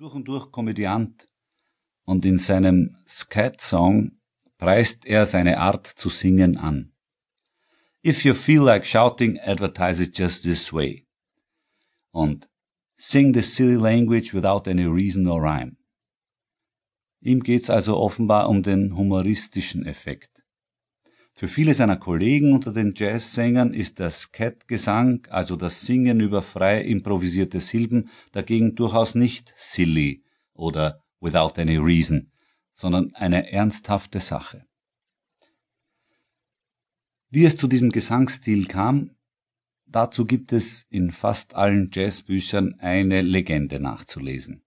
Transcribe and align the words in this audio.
durch 0.00 0.14
und 0.14 0.28
durch 0.28 0.50
Komödiant 0.50 1.28
und 2.06 2.24
in 2.24 2.38
seinem 2.38 2.96
Scat-Song 3.06 4.12
preist 4.56 5.04
er 5.04 5.26
seine 5.26 5.58
Art 5.58 5.86
zu 5.86 6.08
singen 6.08 6.56
an. 6.56 6.94
If 8.02 8.24
you 8.24 8.32
feel 8.32 8.62
like 8.62 8.86
shouting, 8.86 9.38
advertise 9.40 10.02
it 10.02 10.18
just 10.18 10.42
this 10.44 10.72
way. 10.72 11.06
Und 12.12 12.48
Sing 12.96 13.34
the 13.34 13.42
silly 13.42 13.76
language 13.76 14.34
without 14.34 14.66
any 14.66 14.86
reason 14.86 15.26
or 15.26 15.42
rhyme. 15.42 15.76
Ihm 17.20 17.42
geht's 17.42 17.68
also 17.70 17.98
offenbar 17.98 18.48
um 18.48 18.62
den 18.62 18.96
humoristischen 18.96 19.84
Effekt. 19.84 20.39
Für 21.40 21.48
viele 21.48 21.74
seiner 21.74 21.96
Kollegen 21.96 22.52
unter 22.52 22.70
den 22.70 22.92
Jazzsängern 22.94 23.72
ist 23.72 23.98
der 23.98 24.10
Scat-Gesang, 24.10 25.26
also 25.30 25.56
das 25.56 25.86
Singen 25.86 26.20
über 26.20 26.42
frei 26.42 26.82
improvisierte 26.82 27.60
Silben, 27.60 28.10
dagegen 28.32 28.74
durchaus 28.74 29.14
nicht 29.14 29.54
silly 29.56 30.22
oder 30.52 31.02
without 31.18 31.58
any 31.58 31.78
reason, 31.78 32.30
sondern 32.74 33.14
eine 33.14 33.50
ernsthafte 33.50 34.20
Sache. 34.20 34.66
Wie 37.30 37.46
es 37.46 37.56
zu 37.56 37.68
diesem 37.68 37.88
Gesangsstil 37.88 38.66
kam, 38.66 39.16
dazu 39.86 40.26
gibt 40.26 40.52
es 40.52 40.88
in 40.90 41.10
fast 41.10 41.54
allen 41.54 41.88
Jazzbüchern 41.90 42.74
eine 42.80 43.22
Legende 43.22 43.80
nachzulesen. 43.80 44.62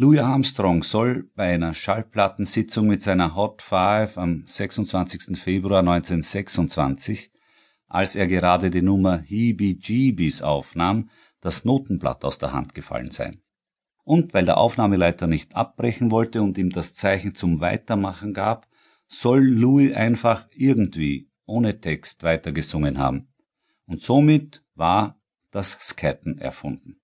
Louis 0.00 0.20
Armstrong 0.20 0.82
soll 0.82 1.30
bei 1.34 1.52
einer 1.52 1.74
Schallplattensitzung 1.74 2.86
mit 2.86 3.02
seiner 3.02 3.34
Hot 3.36 3.60
Five 3.60 4.16
am 4.16 4.44
26. 4.46 5.38
Februar 5.38 5.80
1926, 5.80 7.30
als 7.86 8.16
er 8.16 8.26
gerade 8.26 8.70
die 8.70 8.80
Nummer 8.80 9.18
Heebie 9.18 9.78
Jeebies 9.78 10.40
aufnahm, 10.40 11.10
das 11.42 11.66
Notenblatt 11.66 12.24
aus 12.24 12.38
der 12.38 12.54
Hand 12.54 12.72
gefallen 12.72 13.10
sein. 13.10 13.42
Und 14.02 14.32
weil 14.32 14.46
der 14.46 14.56
Aufnahmeleiter 14.56 15.26
nicht 15.26 15.54
abbrechen 15.54 16.10
wollte 16.10 16.40
und 16.40 16.56
ihm 16.56 16.70
das 16.70 16.94
Zeichen 16.94 17.34
zum 17.34 17.60
Weitermachen 17.60 18.32
gab, 18.32 18.68
soll 19.06 19.44
Louis 19.44 19.94
einfach 19.94 20.48
irgendwie 20.54 21.28
ohne 21.44 21.78
Text 21.78 22.22
weitergesungen 22.22 22.96
haben. 22.96 23.34
Und 23.84 24.00
somit 24.00 24.64
war 24.74 25.20
das 25.50 25.72
Scatten 25.72 26.38
erfunden. 26.38 26.99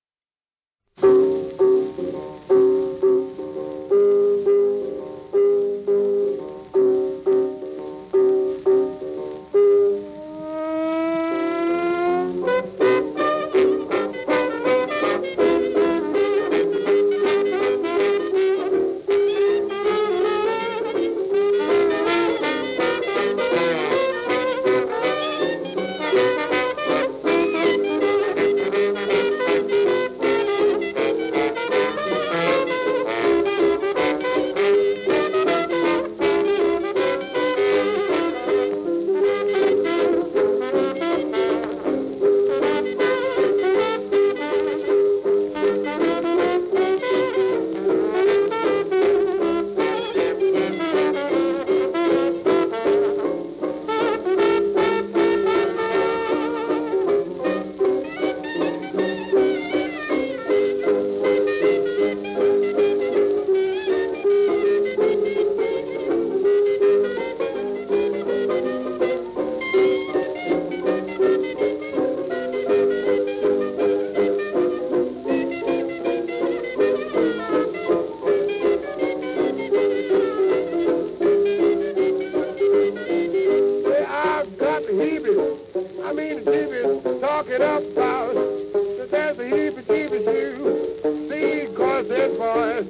heebie-jeebies 86.26 87.20
talking 87.20 87.56
about. 87.56 88.34
That 88.34 89.10
there's 89.10 89.38
a 89.38 89.42
heebie-jeebies 89.42 90.26
you 90.26 91.28
see 91.30 91.74
cause 91.76 92.08
this 92.08 92.36
boy. 92.36 92.82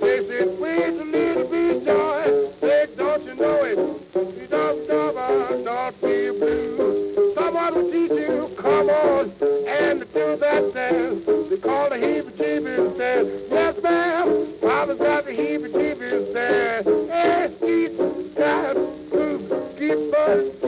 They 0.00 0.18
said, 0.28 0.60
wait 0.60 0.94
a 0.94 1.04
little 1.04 1.48
bit, 1.50 1.84
joy. 1.84 2.22
Say, 2.60 2.86
don't 2.96 3.24
you 3.24 3.34
know 3.34 3.64
it? 3.64 3.78
You 4.38 4.46
don't 4.48 4.84
stop, 4.86 5.14
not 5.64 5.94
be 6.00 6.30
blue. 6.30 7.34
Someone 7.34 7.74
will 7.74 7.90
teach 7.90 8.12
you, 8.12 8.54
come 8.60 8.88
on, 8.88 9.32
and 9.66 10.00
do 10.12 10.36
that 10.38 10.74
dance. 10.74 11.26
They 11.50 11.58
call 11.58 11.90
the 11.90 11.96
heebie 11.96 12.31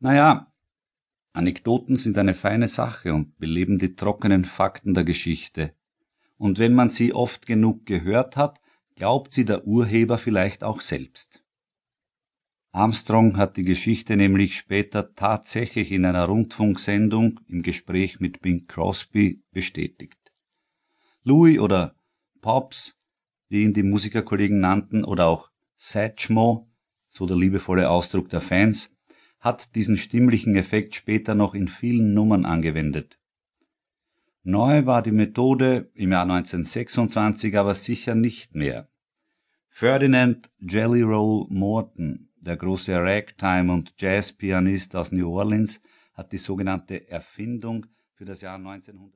Naja, 0.00 0.52
Anekdoten 1.32 1.96
sind 1.96 2.16
eine 2.18 2.34
feine 2.34 2.68
Sache 2.68 3.14
und 3.14 3.38
beleben 3.38 3.78
die 3.78 3.94
trockenen 3.94 4.44
Fakten 4.44 4.94
der 4.94 5.04
Geschichte. 5.04 5.74
Und 6.36 6.58
wenn 6.58 6.74
man 6.74 6.90
sie 6.90 7.12
oft 7.12 7.46
genug 7.46 7.84
gehört 7.86 8.36
hat, 8.36 8.60
glaubt 8.94 9.32
sie 9.32 9.44
der 9.44 9.66
Urheber 9.66 10.18
vielleicht 10.18 10.64
auch 10.64 10.80
selbst. 10.80 11.44
Armstrong 12.72 13.36
hat 13.36 13.56
die 13.56 13.64
Geschichte 13.64 14.16
nämlich 14.16 14.56
später 14.56 15.14
tatsächlich 15.14 15.90
in 15.90 16.04
einer 16.04 16.26
Rundfunksendung 16.26 17.40
im 17.48 17.62
Gespräch 17.62 18.20
mit 18.20 18.40
Bing 18.40 18.66
Crosby 18.66 19.42
bestätigt. 19.52 20.32
Louis 21.22 21.58
oder 21.58 21.96
Pops, 22.40 22.97
wie 23.48 23.62
ihn 23.62 23.72
die 23.72 23.82
Musikerkollegen 23.82 24.60
nannten, 24.60 25.04
oder 25.04 25.26
auch 25.26 25.50
Satchmo, 25.76 26.68
so 27.08 27.26
der 27.26 27.36
liebevolle 27.36 27.88
Ausdruck 27.88 28.28
der 28.28 28.40
Fans, 28.40 28.90
hat 29.40 29.74
diesen 29.74 29.96
stimmlichen 29.96 30.56
Effekt 30.56 30.94
später 30.94 31.34
noch 31.34 31.54
in 31.54 31.68
vielen 31.68 32.12
Nummern 32.14 32.44
angewendet. 32.44 33.18
Neu 34.42 34.86
war 34.86 35.02
die 35.02 35.12
Methode 35.12 35.90
im 35.94 36.12
Jahr 36.12 36.22
1926 36.22 37.56
aber 37.56 37.74
sicher 37.74 38.14
nicht 38.14 38.54
mehr. 38.54 38.88
Ferdinand 39.68 40.50
Jelly 40.58 41.02
Roll 41.02 41.46
Morton, 41.50 42.30
der 42.40 42.56
große 42.56 42.92
Ragtime- 42.94 43.72
und 43.72 43.94
Jazzpianist 43.98 44.96
aus 44.96 45.12
New 45.12 45.30
Orleans, 45.30 45.80
hat 46.14 46.32
die 46.32 46.38
sogenannte 46.38 47.08
Erfindung 47.08 47.86
für 48.14 48.24
das 48.24 48.40
Jahr 48.40 48.56
1900 48.56 48.98